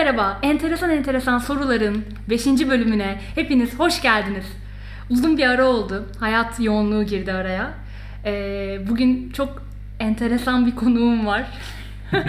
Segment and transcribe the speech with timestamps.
[0.00, 0.38] merhaba.
[0.42, 2.46] Enteresan enteresan soruların 5.
[2.46, 4.44] bölümüne hepiniz hoş geldiniz.
[5.10, 6.06] Uzun bir ara oldu.
[6.20, 7.70] Hayat yoğunluğu girdi araya.
[8.24, 9.62] Ee, bugün çok
[9.98, 11.46] enteresan bir konuğum var.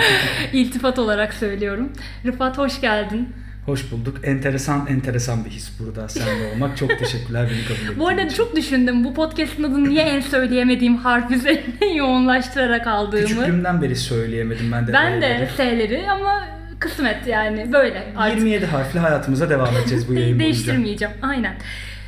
[0.54, 1.90] İltifat olarak söylüyorum.
[2.26, 3.30] Rıfat hoş geldin.
[3.66, 4.18] Hoş bulduk.
[4.24, 6.78] Enteresan enteresan bir his burada seninle olmak.
[6.78, 8.36] Çok teşekkürler beni kabul ettiğin Bu arada için.
[8.38, 13.24] çok düşündüm bu podcast'ın adını niye en söyleyemediğim harf üzerine yoğunlaştırarak aldığımı.
[13.28, 14.94] Küçüklüğümden beri söyleyemedim ben de.
[14.94, 15.50] Ben de.
[15.58, 18.14] S'leri ama kısmet yani böyle.
[18.18, 20.44] Artık 27 harfli hayatımıza devam edeceğiz bu yayın boyunca.
[20.44, 21.14] Değiştirmeyeceğim.
[21.22, 21.56] Aynen.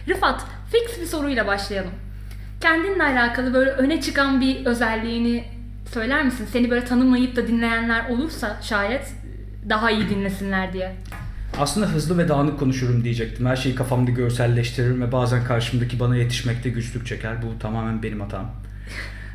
[0.10, 0.42] Rıfat,
[0.72, 1.92] fix bir soruyla başlayalım.
[2.62, 5.44] Kendinle alakalı böyle öne çıkan bir özelliğini
[5.94, 6.48] söyler misin?
[6.52, 9.14] Seni böyle tanımayıp da dinleyenler olursa şayet
[9.70, 10.96] daha iyi dinlesinler diye.
[11.60, 13.46] Aslında hızlı ve dağınık konuşurum diyecektim.
[13.46, 17.42] Her şeyi kafamda görselleştiririm ve bazen karşımdaki bana yetişmekte güçlük çeker.
[17.42, 18.52] Bu tamamen benim hatam.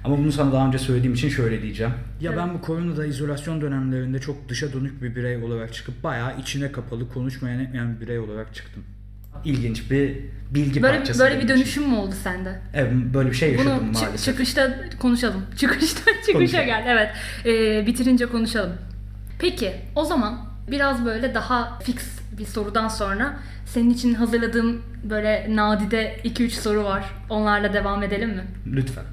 [0.05, 1.93] Ama bunu sana daha önce söylediğim için şöyle diyeceğim.
[2.21, 2.43] Ya Evet.
[2.43, 7.09] ben bu koronada izolasyon dönemlerinde çok dışa dönük bir birey olarak çıkıp bayağı içine kapalı
[7.13, 8.85] konuşmayan etmeyen bir birey olarak çıktım.
[9.45, 10.17] İlginç bir
[10.51, 11.21] bilgi Böyle parçası.
[11.21, 11.57] böyle bir benim için.
[11.65, 12.61] dönüşüm mü oldu sende?
[12.75, 14.25] Evet böyle bir şey yaşadım Bunu maalesef.
[14.25, 15.43] çıkışta konuşalım.
[15.57, 16.67] Çıkışta çıkışa Konuşalım.
[16.67, 16.85] gel.
[16.87, 17.11] Evet.
[17.47, 18.73] Ee, bitirince konuşalım.
[19.39, 20.39] Peki o zaman
[20.71, 21.97] biraz böyle daha fix
[22.39, 27.05] bir sorudan sonra senin için hazırladığım böyle nadide 2-3 soru var.
[27.31, 28.45] Onlarla devam edelim mi?
[28.67, 29.05] Lütfen.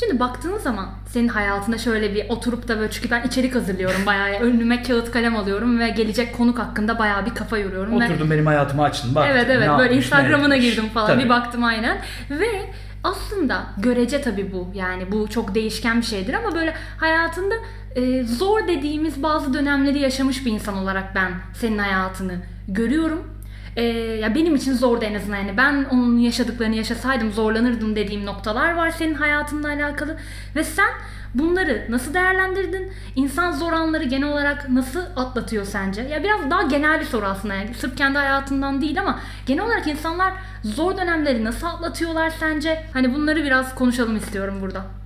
[0.00, 4.40] Şimdi baktığın zaman senin hayatında şöyle bir oturup da böyle çünkü ben içerik hazırlıyorum bayağı
[4.40, 8.00] önüme kağıt kalem alıyorum ve gelecek konuk hakkında bayağı bir kafa yoruyorum.
[8.00, 9.14] ve- Oturdun benim hayatımı açtın.
[9.14, 11.24] Bak, Evet evet böyle yapmış, Instagram'ına girdim falan Tabii.
[11.24, 11.98] bir baktım aynen.
[12.30, 12.48] Ve
[13.04, 17.54] aslında görece tabii bu yani bu çok değişken bir şeydir ama böyle hayatında
[17.96, 22.34] e, zor dediğimiz bazı dönemleri yaşamış bir insan olarak ben senin hayatını
[22.68, 23.22] görüyorum.
[23.78, 23.82] E,
[24.20, 28.90] ya benim için zordu en azından yani ben onun yaşadıklarını yaşasaydım zorlanırdım dediğim noktalar var
[28.90, 30.16] senin hayatınla alakalı
[30.56, 30.90] ve sen
[31.34, 32.92] bunları nasıl değerlendirdin?
[33.16, 36.02] İnsan zor anları genel olarak nasıl atlatıyor sence?
[36.02, 39.86] Ya biraz daha genel bir soru aslında yani sırf kendi hayatından değil ama genel olarak
[39.86, 40.32] insanlar
[40.64, 42.84] zor dönemleri nasıl atlatıyorlar sence?
[42.92, 44.97] Hani bunları biraz konuşalım istiyorum burada.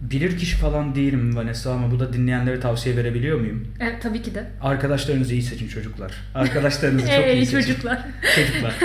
[0.00, 3.66] Bilir kişi falan değilim Vanessa ama bu da dinleyenlere tavsiye verebiliyor muyum?
[3.80, 4.46] Evet tabii ki de.
[4.62, 6.12] Arkadaşlarınızı iyi seçin çocuklar.
[6.34, 7.60] Arkadaşlarınızı çok iyi seçin.
[7.60, 8.06] çocuklar.
[8.36, 8.74] Çocuklar.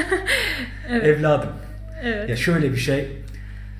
[0.89, 1.03] Evet.
[1.05, 1.49] Evladım.
[2.03, 2.29] Evet.
[2.29, 3.07] Ya şöyle bir şey.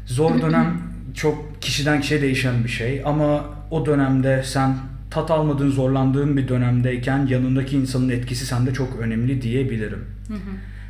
[0.06, 0.81] Zor dönem
[1.16, 4.75] çok kişiden kişiye değişen bir şey ama o dönemde sen
[5.12, 10.06] tat almadığın, zorlandığın bir dönemdeyken yanındaki insanın etkisi sende çok önemli diyebilirim.
[10.28, 10.40] Hı hı.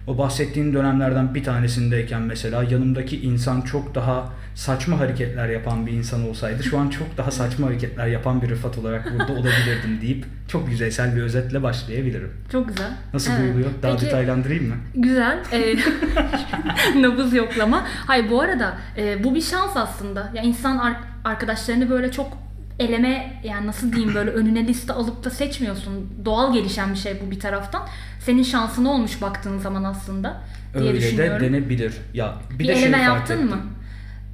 [0.08, 6.30] O bahsettiğin dönemlerden bir tanesindeyken mesela yanımdaki insan çok daha saçma hareketler yapan bir insan
[6.30, 10.70] olsaydı şu an çok daha saçma hareketler yapan bir Rıfat olarak burada olabilirdim deyip çok
[10.70, 12.32] yüzeysel bir özetle başlayabilirim.
[12.52, 12.92] Çok güzel.
[13.14, 13.42] Nasıl Evet.
[13.44, 13.70] duyuluyor?
[13.84, 14.76] Daha Peki- detaylandırayım mı?
[14.96, 15.40] Güzel.
[15.52, 15.76] Ee,
[17.02, 17.86] nabız yoklama.
[18.08, 20.32] Hayır bu arada e, bu bir şans aslında.
[20.36, 22.38] Ya insan ar- arkadaşlarını böyle çok
[22.80, 26.10] eleme yani nasıl diyeyim böyle önüne liste alıp da seçmiyorsun.
[26.26, 27.88] Doğal gelişen bir şey bu bir taraftan.
[28.20, 30.42] Senin şansın olmuş baktığın zaman aslında
[30.74, 31.48] diye Öyle de düşünüyorum.
[31.48, 31.94] denebilir.
[32.14, 33.48] Ya bir, bir de şey eleme fark yaptın ettim.
[33.50, 33.58] mı?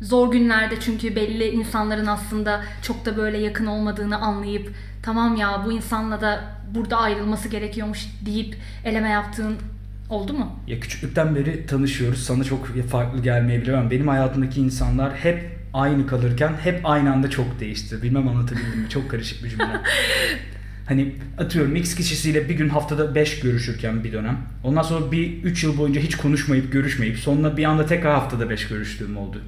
[0.01, 4.71] Zor günlerde çünkü belli insanların aslında çok da böyle yakın olmadığını anlayıp
[5.03, 6.41] tamam ya bu insanla da
[6.75, 9.55] burada ayrılması gerekiyormuş deyip eleme yaptığın
[10.09, 10.51] oldu mu?
[10.67, 12.23] Ya küçüklükten beri tanışıyoruz.
[12.23, 17.59] Sana çok farklı gelmeyebilir ama benim hayatımdaki insanlar hep aynı kalırken hep aynı anda çok
[17.59, 18.03] değişti.
[18.03, 18.89] Bilmem anlatabildim mi?
[18.89, 19.65] Çok karışık bir cümle.
[20.85, 24.37] hani atıyorum X kişisiyle bir gün haftada 5 görüşürken bir dönem.
[24.63, 28.67] Ondan sonra bir 3 yıl boyunca hiç konuşmayıp görüşmeyip sonra bir anda tekrar haftada 5
[28.67, 29.41] görüştüğüm oldu.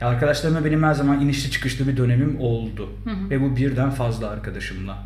[0.00, 2.88] Ya arkadaşlarımla benim her zaman inişli çıkışlı bir dönemim oldu.
[3.30, 4.98] Ve bu birden fazla arkadaşımla.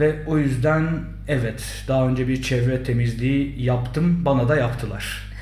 [0.00, 0.88] Ve o yüzden
[1.28, 4.24] evet daha önce bir çevre temizliği yaptım.
[4.24, 5.33] Bana da yaptılar.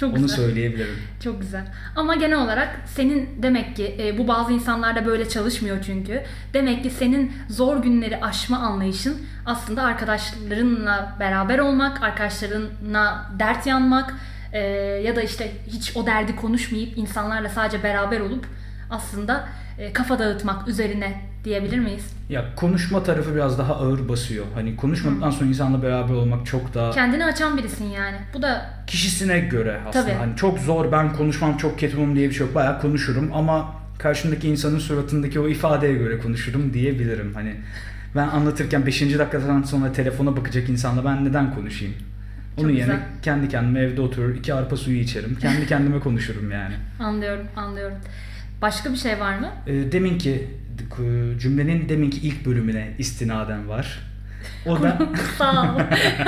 [0.00, 0.36] Çok Onu güzel.
[0.36, 0.96] söyleyebilirim.
[1.24, 1.64] Çok güzel.
[1.96, 6.22] Ama genel olarak senin demek ki e, bu bazı insanlarda böyle çalışmıyor çünkü.
[6.54, 9.16] Demek ki senin zor günleri aşma anlayışın
[9.46, 14.14] aslında arkadaşlarınla beraber olmak, arkadaşlarına dert yanmak
[14.52, 14.58] e,
[15.04, 18.46] ya da işte hiç o derdi konuşmayıp insanlarla sadece beraber olup
[18.90, 19.48] aslında
[19.78, 22.06] e, kafa dağıtmak üzerine diyebilir miyiz?
[22.28, 24.44] Ya konuşma tarafı biraz daha ağır basıyor.
[24.54, 28.16] Hani konuşmadıktan sonra insanla beraber olmak çok daha Kendini açan birisin yani.
[28.34, 30.04] Bu da kişisine göre aslında.
[30.04, 30.14] Tabii.
[30.14, 32.54] Hani çok zor ben konuşmam çok ketumum diye bir şey yok.
[32.54, 37.34] Bayağı konuşurum ama karşımdaki insanın suratındaki o ifadeye göre konuşurum diyebilirim.
[37.34, 37.56] Hani
[38.16, 39.18] ben anlatırken 5.
[39.18, 41.94] dakikadan sonra telefona bakacak insanla ben neden konuşayım?
[42.58, 45.38] Onun yerine kendi kendime evde oturur, iki arpa suyu içerim.
[45.40, 46.74] Kendi kendime konuşurum yani.
[47.00, 47.96] anlıyorum, anlıyorum.
[48.62, 49.50] Başka bir şey var mı?
[49.66, 50.46] E, deminki
[51.38, 53.98] cümlenin deminki ilk bölümüne istinaden var.
[54.66, 55.80] O da Kurumsal.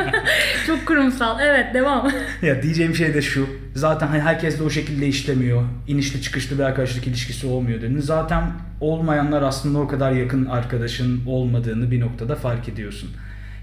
[0.66, 1.40] Çok kurumsal.
[1.40, 2.12] Evet devam.
[2.42, 3.46] ya diyeceğim şey de şu.
[3.74, 5.62] Zaten hani herkes de o şekilde işlemiyor.
[5.86, 7.98] İnişli çıkışlı bir arkadaşlık ilişkisi olmuyor dedin.
[7.98, 13.10] Zaten olmayanlar aslında o kadar yakın arkadaşın olmadığını bir noktada fark ediyorsun.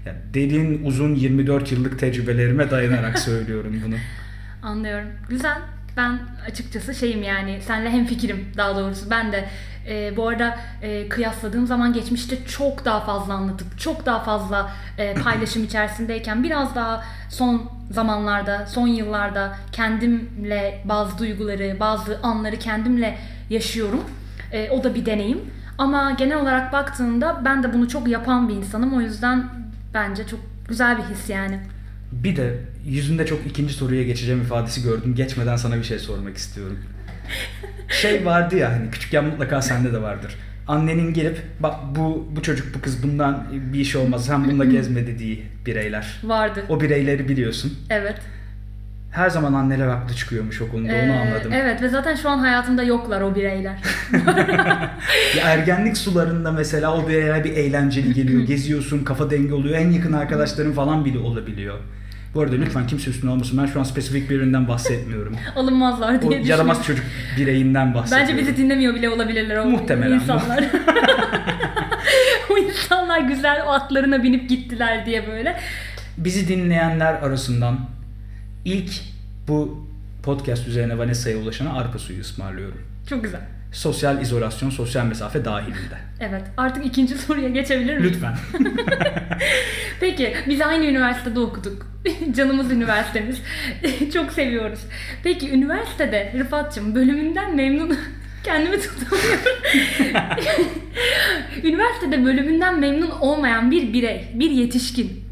[0.06, 3.94] Yani derin uzun 24 yıllık tecrübelerime dayanarak söylüyorum bunu.
[4.62, 5.08] Anlıyorum.
[5.28, 5.58] Güzel.
[5.98, 6.18] Ben
[6.50, 9.10] açıkçası şeyim yani senle hem fikrim daha doğrusu.
[9.10, 9.48] Ben de
[9.88, 15.14] e, bu arada e, kıyasladığım zaman geçmişte çok daha fazla anlatıp çok daha fazla e,
[15.14, 23.18] paylaşım içerisindeyken biraz daha son zamanlarda, son yıllarda kendimle bazı duyguları, bazı anları kendimle
[23.50, 24.04] yaşıyorum.
[24.52, 25.40] E, o da bir deneyim.
[25.78, 28.94] Ama genel olarak baktığında ben de bunu çok yapan bir insanım.
[28.94, 29.44] O yüzden
[29.94, 31.60] bence çok güzel bir his yani.
[32.12, 32.54] Bir de
[32.86, 35.14] yüzünde çok ikinci soruya geçeceğim ifadesi gördüm.
[35.14, 36.78] Geçmeden sana bir şey sormak istiyorum.
[37.88, 40.34] Şey vardı ya hani küçükken mutlaka sende de vardır.
[40.68, 45.06] Annenin gelip bak bu bu çocuk bu kız bundan bir iş olmaz sen bununla gezme
[45.06, 46.20] dediği bireyler.
[46.24, 46.64] Vardı.
[46.68, 47.78] O bireyleri biliyorsun.
[47.90, 48.16] Evet.
[49.10, 51.52] Her zaman anneler haklı çıkıyormuş o konuda onu Ee, anladım.
[51.52, 53.78] Evet ve zaten şu an hayatımda yoklar o bireyler.
[55.36, 58.42] Ya ergenlik sularında mesela o bireyler bir eğlenceli geliyor.
[58.42, 59.78] Geziyorsun, kafa dengi oluyor.
[59.78, 61.78] En yakın arkadaşların falan bile olabiliyor.
[62.34, 63.58] Bu arada lütfen kimse üstüne olmasın.
[63.62, 65.36] Ben şu an spesifik birinden bahsetmiyorum.
[65.56, 66.46] Alınmazlar O diye düşünüyorum.
[66.50, 67.04] yaramaz çocuk
[67.38, 68.28] bireyinden bahsediyorum.
[68.28, 70.14] Bence bizi dinlemiyor bile olabilirler o Muhtemelen.
[70.14, 70.64] insanlar.
[72.50, 75.60] o insanlar güzel o atlarına binip gittiler diye böyle.
[76.18, 77.78] Bizi dinleyenler arasından
[78.64, 78.90] ilk
[79.48, 79.86] bu
[80.22, 82.78] podcast üzerine Vanessa'ya ulaşana arpa suyu ısmarlıyorum.
[83.10, 83.40] Çok güzel.
[83.72, 85.98] Sosyal izolasyon, sosyal mesafe dahilinde.
[86.20, 86.42] Evet.
[86.56, 88.12] Artık ikinci soruya geçebilir miyim?
[88.12, 88.34] Lütfen.
[90.00, 91.86] Peki biz aynı üniversitede okuduk.
[92.36, 93.42] Canımız üniversitemiz.
[94.14, 94.80] Çok seviyoruz.
[95.22, 97.98] Peki üniversitede Rıfat'cığım bölümünden memnun
[98.44, 99.40] kendimi tutamıyorum.
[101.64, 105.24] üniversitede bölümünden memnun olmayan bir birey, bir yetişkin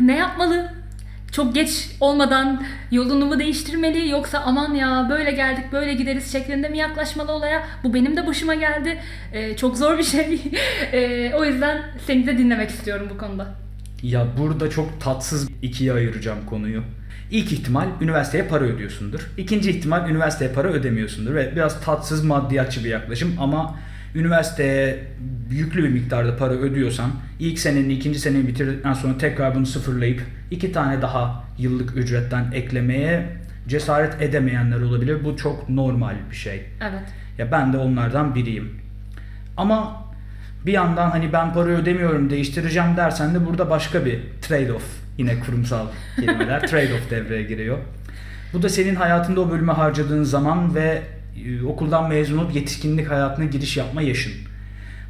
[0.00, 0.73] ne yapmalı?
[1.34, 6.78] Çok geç olmadan yolunu mu değiştirmeli yoksa aman ya böyle geldik böyle gideriz şeklinde mi
[6.78, 7.66] yaklaşmalı olaya?
[7.84, 9.00] Bu benim de başıma geldi.
[9.32, 10.42] Ee, çok zor bir şey.
[10.92, 13.54] Ee, o yüzden seni de dinlemek istiyorum bu konuda.
[14.02, 16.82] Ya burada çok tatsız ikiye ayıracağım konuyu.
[17.30, 19.30] İlk ihtimal üniversiteye para ödüyorsundur.
[19.38, 23.78] İkinci ihtimal üniversiteye para ödemiyorsundur ve biraz tatsız maddiyatçı bir yaklaşım ama
[24.14, 25.04] üniversiteye
[25.50, 30.72] yüklü bir miktarda para ödüyorsan ilk seneni ikinci seneni bitirdikten sonra tekrar bunu sıfırlayıp iki
[30.72, 33.26] tane daha yıllık ücretten eklemeye
[33.68, 35.24] cesaret edemeyenler olabilir.
[35.24, 36.64] Bu çok normal bir şey.
[36.80, 37.02] Evet.
[37.38, 38.80] Ya ben de onlardan biriyim.
[39.56, 40.04] Ama
[40.66, 44.82] bir yandan hani ben para ödemiyorum değiştireceğim dersen de burada başka bir trade-off
[45.18, 47.78] yine kurumsal kelimeler trade-off devreye giriyor.
[48.52, 51.02] Bu da senin hayatında o bölüme harcadığın zaman ve
[51.66, 54.32] okuldan mezun olup yetişkinlik hayatına giriş yapma yaşın.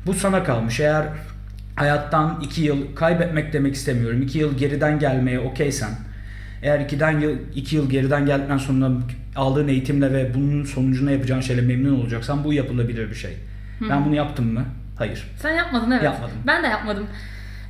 [0.06, 0.80] Bu sana kalmış.
[0.80, 1.06] Eğer
[1.76, 4.22] hayattan iki yıl kaybetmek demek istemiyorum.
[4.22, 5.90] iki yıl geriden gelmeye okeysen
[6.62, 8.90] eğer ikiden yıl, iki yıl geriden geldikten sonra
[9.36, 13.36] aldığın eğitimle ve bunun sonucunda yapacağın şeyle memnun olacaksan bu yapılabilir bir şey.
[13.90, 14.64] Ben bunu yaptım mı?
[14.98, 15.24] Hayır.
[15.42, 16.04] Sen yapmadın evet.
[16.04, 16.36] Yapmadım.
[16.46, 17.06] Ben de yapmadım.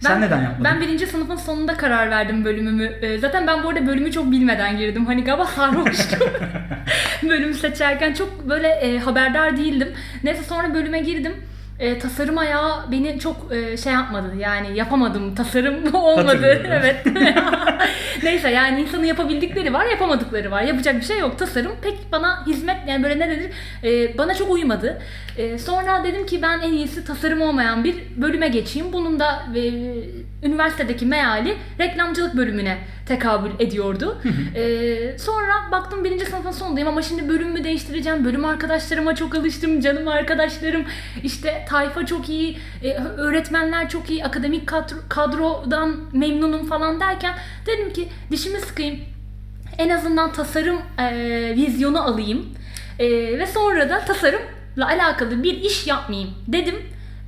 [0.08, 0.64] Sen neden yapmadın?
[0.64, 2.84] Ben birinci sınıfın sonunda karar verdim bölümümü.
[3.02, 5.06] Ee, Zaten ben bu arada bölümü çok bilmeden girdim.
[5.06, 6.18] Hani galiba sarhoştum.
[7.22, 9.88] Bölümü seçerken çok böyle e, haberdar değildim.
[10.24, 11.32] Neyse sonra bölüme girdim.
[11.78, 14.32] E, tasarım ayağı beni çok e, şey yapmadı.
[14.38, 15.34] Yani yapamadım.
[15.34, 16.62] Tasarım olmadı.
[16.68, 17.06] Evet.
[18.22, 20.62] Neyse yani insanın yapabildikleri var, yapamadıkları var.
[20.62, 21.38] Yapacak bir şey yok.
[21.38, 23.50] Tasarım pek bana hizmet yani böyle ne denir?
[23.84, 25.02] E, bana çok uymadı.
[25.38, 28.92] E, sonra dedim ki ben en iyisi tasarım olmayan bir bölüme geçeyim.
[28.92, 29.60] Bunun da e,
[30.44, 34.22] üniversitedeki meali reklamcılık bölümüne tekabül ediyordu.
[34.54, 38.24] E, sonra baktım birinci sınıfın sonundayım ama şimdi bölümümü değiştireceğim.
[38.24, 39.80] Bölüm arkadaşlarıma çok alıştım.
[39.80, 40.84] Canım arkadaşlarım.
[41.22, 42.58] işte tayfa çok iyi.
[42.82, 44.24] e, öğretmenler çok iyi.
[44.24, 47.34] Akademik kadro- kadrodan memnunum falan derken
[47.66, 48.98] dedim ki dişimi sıkayım.
[49.78, 51.12] En azından tasarım e,
[51.56, 52.46] vizyonu alayım.
[52.98, 53.08] E,
[53.38, 56.74] ve sonra da tasarımla alakalı bir iş yapmayayım dedim.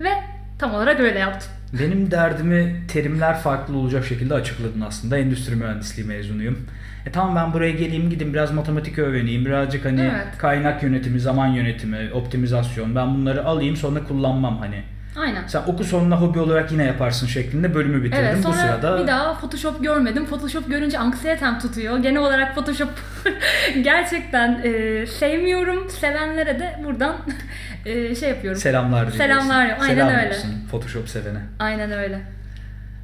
[0.00, 0.11] Ve
[0.58, 1.50] tam olarak öyle yaptım.
[1.80, 5.18] Benim derdimi terimler farklı olacak şekilde açıkladın aslında.
[5.18, 6.59] Endüstri mühendisliği mezunuyum.
[7.06, 9.45] E tamam ben buraya geleyim gidin biraz matematik öğreneyim.
[9.47, 10.26] Birazcık hani Evet.
[10.38, 12.95] kaynak yönetimi, zaman yönetimi, optimizasyon.
[12.95, 14.83] Ben bunları alayım sonra kullanmam hani.
[15.16, 15.46] Aynen.
[15.46, 18.25] Sen oku sonuna hobi olarak yine yaparsın şeklinde bölümü bitirdim.
[18.25, 20.26] Evet Bu sırada bir daha Photoshop görmedim.
[20.26, 21.99] Photoshop görünce anksiyetem tutuyor.
[21.99, 22.88] Genel olarak Photoshop
[23.82, 25.90] gerçekten e, sevmiyorum.
[25.90, 27.16] Sevenlere de buradan
[27.87, 28.61] e, şey yapıyorum.
[28.61, 29.18] selamlar diliyorsun.
[29.35, 30.28] Selamlar, aynen Selam öyle.
[30.28, 31.38] olsun Photoshop sevene.
[31.58, 32.20] Aynen öyle.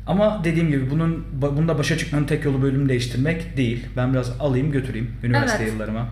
[0.07, 3.87] Ama dediğim gibi bunun bunda başa çıkmanın tek yolu bölüm değiştirmek değil.
[3.97, 5.73] Ben biraz alayım götüreyim üniversite Evet.
[5.73, 6.09] yıllarıma.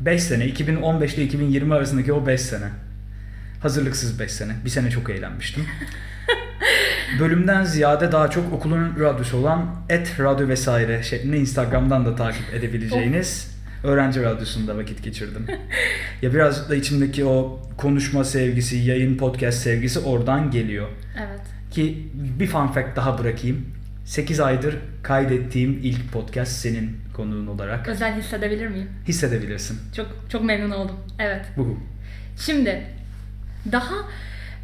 [0.00, 2.64] 5 sene 2015 ile 2020 arasındaki o 5 sene.
[3.60, 4.52] Hazırlıksız 5 sene.
[4.64, 5.66] Bir sene çok eğlenmiştim.
[7.20, 13.60] Bölümden ziyade daha çok okulun radyosu olan et radyo vesaire şeklinde Instagram'dan da takip edebileceğiniz
[13.84, 15.46] öğrenci radyosunda vakit geçirdim.
[16.22, 20.88] ya biraz da içimdeki o konuşma sevgisi, yayın podcast sevgisi oradan geliyor.
[21.18, 21.40] Evet.
[21.70, 23.66] Ki bir fun fact daha bırakayım.
[24.04, 27.88] 8 aydır kaydettiğim ilk podcast senin konuğun olarak.
[27.88, 28.88] Özel hissedebilir miyim?
[29.08, 29.78] Hissedebilirsin.
[29.96, 30.96] Çok çok memnun oldum.
[31.18, 31.46] Evet.
[31.56, 31.78] Buhu.
[32.38, 32.86] Şimdi
[33.72, 33.94] daha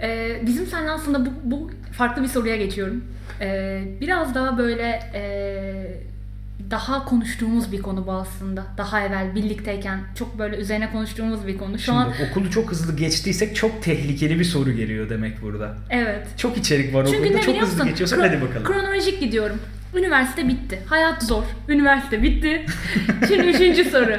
[0.03, 3.05] e, bizim seninle aslında bu, bu farklı bir soruya geçiyorum.
[3.41, 5.23] E, biraz daha böyle e,
[6.71, 8.67] daha konuştuğumuz bir konu bu aslında.
[8.79, 11.79] Daha evvel birlikteyken çok böyle üzerine konuştuğumuz bir konu.
[11.79, 15.77] Şu Şimdi an okulu çok hızlı geçtiysek çok tehlikeli bir soru geliyor demek burada.
[15.91, 16.27] evet.
[16.37, 18.65] Çok içerik var Çünkü okulda ne çok hızlı geçiyorsak hadi bakalım.
[18.65, 19.59] Kronolojik gidiyorum.
[19.95, 20.79] Üniversite bitti.
[20.87, 21.43] Hayat zor.
[21.69, 22.67] Üniversite bitti.
[23.29, 24.19] Şimdi üçüncü soru.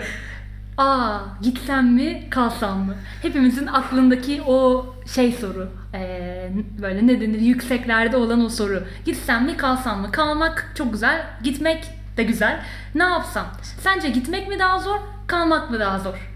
[0.78, 2.96] Aa gitsem mi kalsam mı?
[3.22, 5.70] Hepimizin aklındaki o şey soru.
[5.94, 6.50] Ee,
[6.82, 8.84] böyle ne denir yükseklerde olan o soru.
[9.06, 10.12] Gitsem mi kalsam mı?
[10.12, 11.26] Kalmak çok güzel.
[11.44, 11.84] Gitmek
[12.18, 12.62] de güzel.
[12.96, 13.48] Ne yapsam?
[13.82, 14.98] Sence gitmek mi daha zor?
[15.28, 16.32] Kalmak mı daha zor?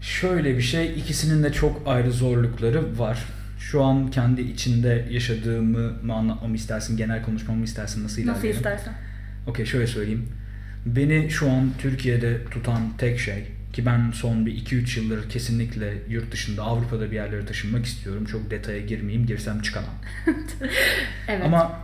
[0.00, 3.24] Şöyle bir şey ikisinin de çok ayrı zorlukları var.
[3.58, 8.56] Şu an kendi içinde yaşadığımı mı anlatmamı istersin, genel konuşmamı istersin, nasıl Nasıl ilerleyelim?
[8.56, 8.94] istersen.
[9.46, 10.28] Okey şöyle söyleyeyim.
[10.86, 16.32] Beni şu an Türkiye'de tutan tek şey ki ben son bir 2-3 yıldır kesinlikle yurt
[16.32, 18.24] dışında Avrupa'da bir yerlere taşınmak istiyorum.
[18.24, 19.94] Çok detaya girmeyeyim, girsem çıkamam.
[21.28, 21.44] Evet.
[21.44, 21.80] Ama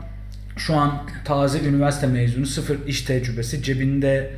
[0.57, 4.31] şu an taze üniversite mezunu, sıfır iş tecrübesi, cebinde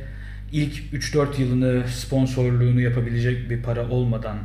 [0.51, 4.37] ilk 3-4 yılını sponsorluğunu yapabilecek bir para olmadan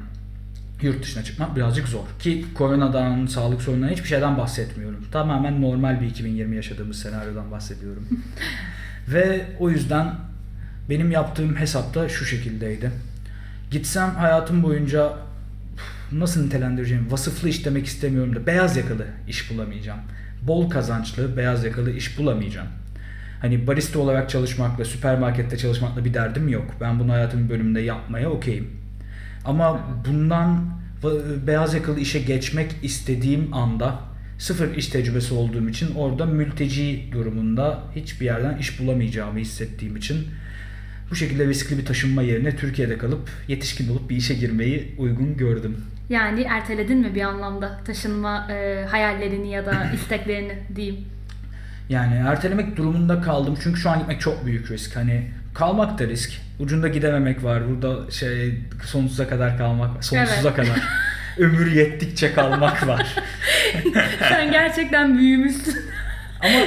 [0.82, 2.04] yurt dışına çıkmak birazcık zor.
[2.18, 5.06] Ki koronadan, sağlık sorunlarından hiçbir şeyden bahsetmiyorum.
[5.12, 8.08] Tamamen normal bir 2020 yaşadığımız senaryodan bahsediyorum.
[9.08, 10.14] Ve o yüzden
[10.90, 12.90] benim yaptığım hesap da şu şekildeydi.
[13.70, 15.12] Gitsem hayatım boyunca
[16.12, 17.10] nasıl nitelendireceğim?
[17.10, 20.00] Vasıflı iş demek istemiyorum da beyaz yakalı iş bulamayacağım.
[20.42, 22.68] Bol kazançlı beyaz yakalı iş bulamayacağım.
[23.40, 26.74] Hani barista olarak çalışmakla, süpermarkette çalışmakla bir derdim yok.
[26.80, 28.70] Ben bunu hayatımın bölümünde yapmaya okeyim.
[29.44, 30.64] Ama bundan
[31.46, 33.98] beyaz yakalı işe geçmek istediğim anda
[34.38, 40.26] sıfır iş tecrübesi olduğum için orada mülteci durumunda hiçbir yerden iş bulamayacağımı hissettiğim için
[41.10, 45.76] bu şekilde riskli bir taşınma yerine Türkiye'de kalıp yetişkin olup bir işe girmeyi uygun gördüm.
[46.08, 50.96] Yani erteledin mi bir anlamda taşınma e, hayallerini ya da isteklerini diyeyim.
[51.88, 54.96] Yani ertelemek durumunda kaldım çünkü şu an gitmek çok büyük risk.
[54.96, 56.32] Hani kalmak da risk.
[56.58, 57.62] Ucunda gidememek var.
[57.68, 60.56] Burada şey sonsuza kadar kalmak, sonsuza Evet.
[60.56, 60.82] kadar
[61.38, 63.14] ömür yettikçe kalmak var.
[64.28, 65.74] Sen gerçekten büyümüşsün.
[66.40, 66.58] Ama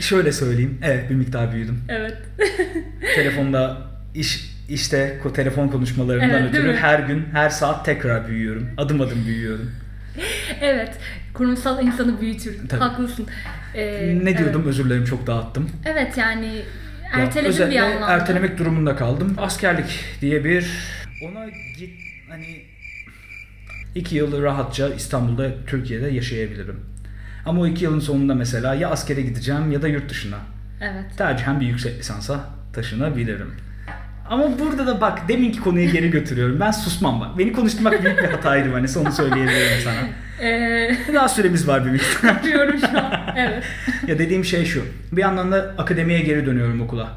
[0.00, 0.78] şöyle söyleyeyim.
[0.82, 1.80] Evet bir miktar büyüdüm.
[1.88, 2.16] evet.
[3.14, 3.78] Telefonda
[4.14, 8.68] iş işte telefon konuşmalarından Evet, ötürü her gün her saat tekrar büyüyorum.
[8.76, 9.72] Adım adım büyüyorum.
[10.60, 10.90] Evet.
[11.34, 12.68] Kurumsal insanı büyütür.
[12.68, 12.80] Tabii.
[12.80, 13.26] Haklısın.
[13.74, 15.70] Ee, ne diyordum Evet, özür dilerim çok dağıttım.
[15.84, 16.46] Evet, yani
[17.16, 18.06] Ya, erteledin bir anlamda.
[18.12, 19.34] ertelemek durumunda kaldım.
[19.38, 20.66] Askerlik diye bir
[21.24, 21.46] ona
[21.78, 21.90] git
[22.28, 22.62] hani
[23.96, 26.80] iki yıl rahatça İstanbul'da Türkiye'de yaşayabilirim.
[27.46, 30.36] Ama o iki yılın sonunda mesela ya askere gideceğim ya da yurt dışına.
[30.80, 31.04] Evet.
[31.18, 32.40] Tercihen bir yüksek lisansa
[32.72, 33.54] taşınabilirim.
[34.30, 36.60] Ama burada da bak deminki konuyu geri götürüyorum.
[36.60, 37.38] Ben susmam bak.
[37.38, 40.08] Beni konuşturmak büyük bir hataydı hani onu söyleyebilirim sana.
[40.48, 42.28] Ee, Daha süremiz var bir miktar.
[42.28, 43.12] yapıyorum şu an.
[43.36, 43.64] Evet.
[44.06, 44.82] Ya dediğim şey şu.
[45.12, 47.08] Bir yandan da akademiye geri dönüyorum okula.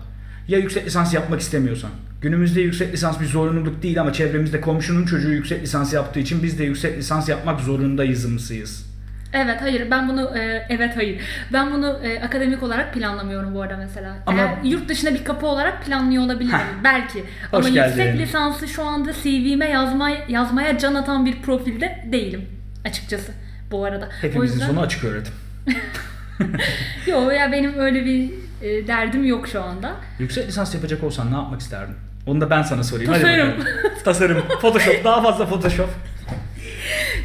[0.47, 1.89] Ya yüksek lisans yapmak istemiyorsan.
[2.21, 6.59] Günümüzde yüksek lisans bir zorunluluk değil ama çevremizde komşunun çocuğu yüksek lisans yaptığı için biz
[6.59, 8.85] de yüksek lisans yapmak zorundayız mısıyız?
[9.33, 11.21] Evet hayır ben bunu e, evet hayır.
[11.53, 14.15] Ben bunu e, akademik olarak planlamıyorum bu arada mesela.
[14.25, 16.83] Ama- Eğer yurt dışına bir kapı olarak planlıyor olabilirim Heh.
[16.83, 17.23] belki.
[17.53, 17.87] Ama geldin.
[18.03, 22.41] yüksek lisansı şu anda CV'me yazmaya, yazmaya can atan bir profilde değilim
[22.85, 23.31] açıkçası
[23.71, 24.05] bu arada.
[24.05, 25.33] o Hepimizin yüzden sonu açık öğretim.
[27.07, 28.29] yok ya benim öyle bir
[28.61, 29.95] e, derdim yok şu anda.
[30.19, 31.95] Yüksek lisans yapacak olsan ne yapmak isterdin?
[32.29, 33.11] Onu da ben sana sorayım.
[33.11, 33.49] Hadi Tasarım.
[33.59, 33.67] bakalım.
[34.03, 34.41] Tasarım.
[34.61, 35.03] Photoshop.
[35.03, 35.89] Daha fazla Photoshop.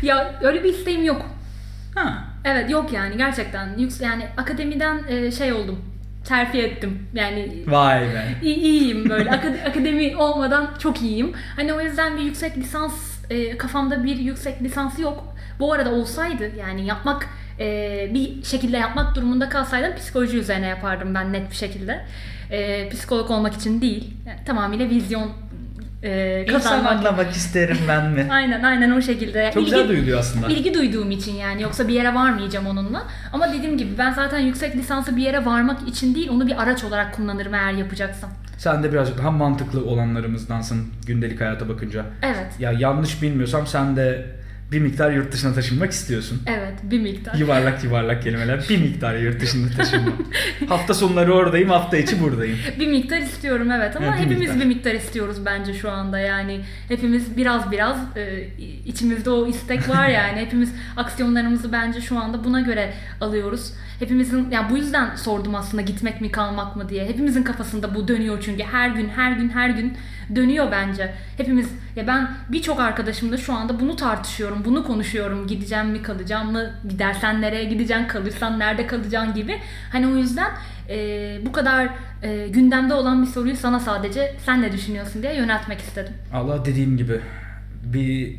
[0.02, 1.26] Ya öyle bir isteğim yok.
[1.94, 2.24] Ha.
[2.44, 5.78] Evet yok yani gerçekten yani akademiden e, şey oldum.
[6.28, 7.06] Terfi ettim.
[7.14, 8.34] Yani Vay be.
[8.42, 11.32] İyi, iyiyim böyle Akad- akademi olmadan çok iyiyim.
[11.56, 12.94] Hani o yüzden bir yüksek lisans
[13.30, 15.24] e, kafamda bir yüksek lisans yok.
[15.58, 17.26] Bu arada olsaydı yani yapmak
[17.60, 22.04] e, bir şekilde yapmak durumunda kalsaydım psikoloji üzerine yapardım ben net bir şekilde.
[22.50, 24.14] E, psikolog olmak için değil.
[24.26, 25.30] Yani tamamıyla vizyon
[26.02, 26.92] e, İnsan kazanmak.
[26.92, 28.26] anlamak isterim ben mi?
[28.30, 29.50] Aynen aynen o şekilde.
[29.54, 30.46] Çok İlgi- güzel duyuluyor aslında.
[30.46, 33.02] İlgi duyduğum için yani yoksa bir yere varmayacağım onunla.
[33.32, 36.84] Ama dediğim gibi ben zaten yüksek lisansı bir yere varmak için değil onu bir araç
[36.84, 38.30] olarak kullanırım eğer yapacaksam.
[38.58, 42.04] Sen de birazcık daha mantıklı olanlarımızdansın gündelik hayata bakınca.
[42.22, 42.46] Evet.
[42.58, 44.26] Ya yanlış bilmiyorsam sen de
[44.74, 46.42] bir miktar yurt dışına taşınmak istiyorsun.
[46.46, 47.34] Evet bir miktar.
[47.34, 48.66] Yuvarlak yuvarlak kelimeler.
[48.68, 50.14] Bir miktar yurt dışına taşınmak.
[50.68, 52.58] hafta sonları oradayım, hafta içi buradayım.
[52.80, 54.60] Bir miktar istiyorum evet ama Evet, bir hepimiz miktar.
[54.60, 58.48] bir miktar istiyoruz bence şu anda yani hepimiz biraz biraz e,
[58.86, 63.72] içimizde o istek var yani hepimiz aksiyonlarımızı bence şu anda buna göre alıyoruz.
[63.98, 67.08] Hepimizin ya bu yüzden sordum aslında gitmek mi kalmak mı diye.
[67.08, 69.96] Hepimizin kafasında bu dönüyor çünkü her gün her gün her gün
[70.34, 71.14] dönüyor bence.
[71.36, 75.46] Hepimiz ya ben birçok arkadaşımla şu anda bunu tartışıyorum, bunu konuşuyorum.
[75.46, 76.70] Gideceğim mi, kalacağım mı?
[76.88, 79.58] Gidersen nereye gideceksin, kalırsan nerede kalacaksın gibi.
[79.92, 80.50] Hani o yüzden
[80.88, 81.88] e, bu kadar
[82.22, 86.12] e, gündemde olan bir soruyu sana sadece sen ne düşünüyorsun diye yöneltmek istedim.
[86.32, 87.20] Allah dediğim gibi
[87.84, 88.36] bir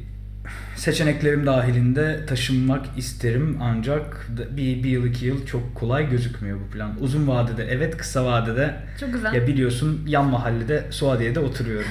[0.76, 6.92] seçeneklerim dahilinde taşınmak isterim ancak bir, bir yıl iki yıl çok kolay gözükmüyor bu plan.
[7.00, 9.34] Uzun vadede evet kısa vadede Çok güzel.
[9.34, 11.90] ya biliyorsun yan mahallede Suadiye'de oturuyorum.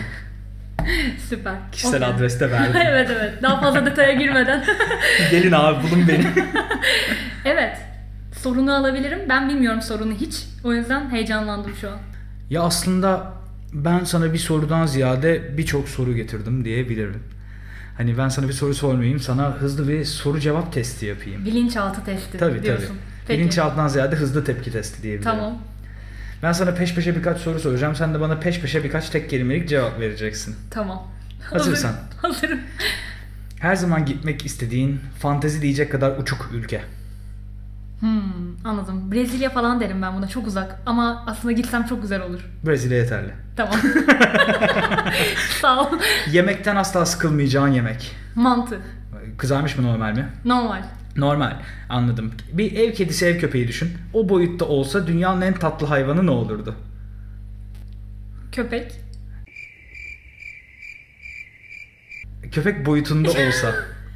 [1.28, 1.54] Süper.
[1.72, 2.14] Kişisel Okey.
[2.16, 2.80] adreste verdim.
[2.86, 3.42] evet evet.
[3.42, 4.64] Daha fazla detaya girmeden.
[5.30, 6.26] Gelin abi bulun beni.
[7.44, 7.76] evet.
[8.32, 9.18] Sorunu alabilirim.
[9.28, 10.44] Ben bilmiyorum sorunu hiç.
[10.64, 11.96] O yüzden heyecanlandım şu an.
[12.50, 13.32] ya aslında
[13.72, 17.22] ben sana bir sorudan ziyade birçok soru getirdim diyebilirim.
[17.96, 21.44] Hani ben sana bir soru sormayayım, sana hızlı bir soru cevap testi yapayım.
[21.44, 22.86] Bilinçaltı testi Tabii diyorsun.
[22.88, 22.98] tabii.
[23.26, 23.40] Peki.
[23.40, 25.30] Bilinçaltından ziyade hızlı tepki testi diyebilirim.
[25.32, 25.58] Tamam.
[26.42, 27.96] Ben sana peş peşe birkaç soru soracağım.
[27.96, 30.56] Sen de bana peş peşe birkaç tek kelimelik cevap vereceksin.
[30.70, 31.08] Tamam.
[31.50, 31.92] Hazırsan.
[32.22, 32.32] Hazırım.
[32.32, 32.60] Hazırım.
[33.60, 36.80] Her zaman gitmek istediğin fantezi diyecek kadar uçuk ülke.
[38.04, 39.12] Hmm, anladım.
[39.12, 40.28] Brezilya falan derim ben buna.
[40.28, 40.80] Çok uzak.
[40.86, 42.50] Ama aslında gitsem çok güzel olur.
[42.66, 43.32] Brezilya yeterli.
[43.56, 43.74] Tamam.
[45.60, 45.86] Sağ ol.
[46.30, 48.16] Yemekten asla sıkılmayacağın yemek.
[48.34, 48.80] Mantı.
[49.38, 50.28] Kızarmış mı normal mi?
[50.44, 50.82] Normal.
[51.16, 51.56] Normal.
[51.88, 52.32] Anladım.
[52.52, 53.92] Bir ev kedisi ev köpeği düşün.
[54.12, 56.74] O boyutta olsa dünyanın en tatlı hayvanı ne olurdu?
[58.52, 58.92] Köpek.
[62.52, 63.74] Köpek boyutunda olsa.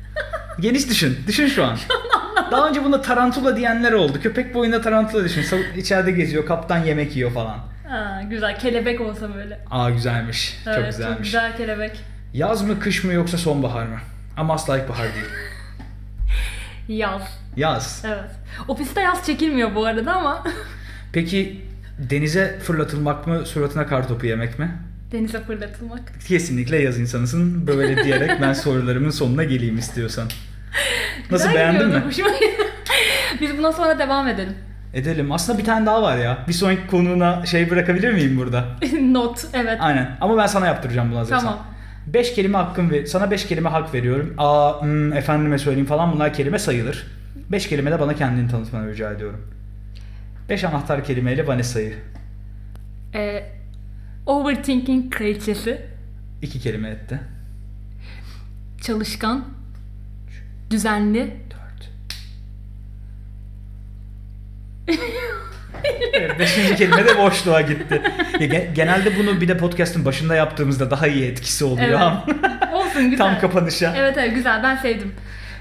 [0.60, 1.18] Geniş düşün.
[1.26, 1.78] Düşün şu an.
[2.52, 4.20] Daha önce buna tarantula diyenler oldu.
[4.22, 5.22] Köpek boyunda tarantula.
[5.28, 6.46] Sav- İçeride geziyor.
[6.46, 7.58] Kaptan yemek yiyor falan.
[7.88, 8.58] Ha, güzel.
[8.58, 9.60] Kelebek olsa böyle.
[9.70, 10.58] Aa güzelmiş.
[10.66, 11.18] Evet, çok güzelmiş.
[11.18, 12.00] güzel kelebek.
[12.34, 13.98] Yaz mı kış mı yoksa sonbahar mı?
[14.36, 15.26] Ama asla ilkbahar değil.
[16.88, 17.22] Yaz.
[17.56, 18.02] Yaz.
[18.06, 18.30] Evet.
[18.68, 20.44] Ofiste yaz çekilmiyor bu arada ama
[21.12, 21.60] Peki
[21.98, 24.70] denize fırlatılmak mı suratına kartopu yemek mi?
[25.12, 26.00] denize fırlatılmak.
[26.28, 27.66] Kesinlikle yaz insanısın.
[27.66, 30.28] Böyle diyerek ben sorularımın sonuna geleyim istiyorsan.
[31.30, 32.10] Nasıl Güzel beğendin gidiyordu, mi?
[32.10, 32.62] hoşuma gitti.
[33.40, 34.54] Biz bundan sonra devam edelim.
[34.94, 35.32] Edelim.
[35.32, 36.38] Aslında bir tane daha var ya.
[36.48, 38.64] Bir sonraki konuğuna şey bırakabilir miyim burada?
[39.02, 39.44] Not.
[39.52, 39.78] Evet.
[39.80, 40.16] Aynen.
[40.20, 41.40] Ama ben sana yaptıracağım bunu hazırsan.
[41.40, 41.66] Tamam.
[42.06, 43.04] 5 kelime hakkım ver.
[43.06, 44.34] Sana 5 kelime hak veriyorum.
[44.38, 47.06] Aa, hmm, efendime söyleyeyim falan bunlar kelime sayılır.
[47.52, 49.40] 5 kelime de bana kendini tanıtmanı rica ediyorum.
[50.48, 51.94] 5 anahtar kelimeyle Vanessa'yı.
[53.14, 53.42] Ee,
[54.26, 55.86] overthinking kraliçesi.
[56.42, 57.20] 2 kelime etti.
[58.82, 59.44] Çalışkan.
[60.70, 61.30] Düzenli.
[64.88, 64.98] 4.
[66.12, 68.02] evet, beşinci kelime de boşluğa gitti.
[68.40, 72.72] Ya, ge- genelde bunu bir de podcast'ın başında yaptığımızda daha iyi etkisi oluyor Evet.
[72.74, 73.18] Olsun güzel.
[73.18, 73.94] tam kapanışa.
[73.96, 75.12] Evet evet güzel ben sevdim.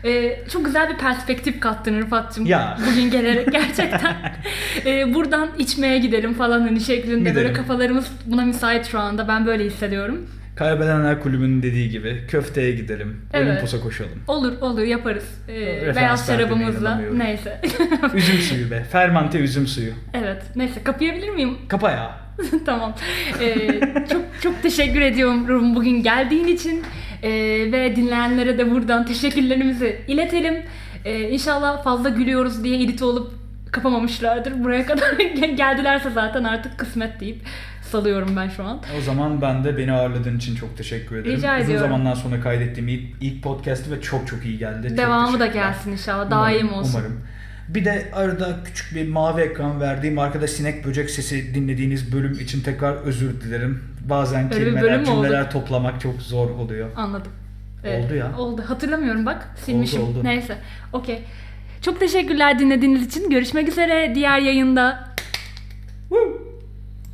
[0.05, 2.45] Ee, çok güzel bir perspektif kattın Rıfat'cığım.
[2.45, 2.77] Ya.
[2.91, 4.15] Bugün gelerek gerçekten.
[4.85, 7.53] Ee, buradan içmeye gidelim falan hani şeklinde böyle Gidelim.
[7.53, 9.27] kafalarımız buna müsait şu anda.
[9.27, 10.29] Ben böyle hissediyorum.
[10.57, 13.47] Kaybedenler Kulübü'nün dediği gibi köfteye gidelim, Evet.
[13.51, 14.19] Olimpos'a koşalım.
[14.27, 15.23] Olur olur yaparız.
[15.49, 17.01] Ee, beyaz şarabımızla.
[17.17, 17.61] Neyse.
[18.13, 19.91] Üzüm suyu be, fermante üzüm suyu.
[20.13, 21.57] evet neyse kapayabilir miyim?
[21.67, 22.19] Kapa ya.
[22.65, 22.95] tamam.
[23.41, 23.79] Ee,
[24.11, 26.83] çok çok teşekkür ediyorum bugün geldiğin için
[27.23, 27.29] Ee,
[27.71, 30.55] ve dinleyenlere de buradan teşekkürlerimizi iletelim.
[31.05, 33.33] Ee, inşallah fazla gülüyoruz diye edit olup
[33.71, 34.63] kapamamışlardır.
[34.63, 35.11] Buraya kadar
[35.55, 37.37] geldilerse zaten artık kısmet deyip
[37.87, 38.79] salıyorum ben şu an.
[38.97, 41.37] O zaman ben de beni ağırladığın için çok teşekkür ederim.
[41.37, 41.87] Rica Uzun ediyorum.
[41.89, 44.97] zamandan sonra kaydettiğim ilk, ilk podcast'ı ve çok çok iyi geldi.
[44.97, 46.31] Devamı da gelsin inşallah.
[46.31, 46.99] Daim olsun.
[46.99, 47.21] Umarım.
[47.67, 52.61] Bir de arada küçük bir mavi ekran verdiğim arkada sinek böcek sesi dinlediğiniz bölüm için
[52.61, 53.83] tekrar özür dilerim.
[54.09, 55.23] Bazen Öyle kelimeler, mü oldu?
[55.23, 56.89] cümleler toplamak çok zor oluyor.
[56.95, 57.31] Anladım.
[57.87, 58.37] Oldu ya.
[58.37, 58.63] Oldu.
[58.67, 59.47] Hatırlamıyorum bak.
[59.65, 60.01] Silmişim.
[60.01, 60.23] oldu.
[60.23, 60.57] Neyse.
[60.93, 61.23] Okey.
[61.81, 63.29] Çok teşekkürler dinlediğiniz için.
[63.29, 65.07] Görüşmek üzere diğer yayında.